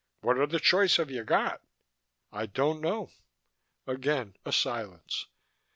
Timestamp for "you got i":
1.11-2.47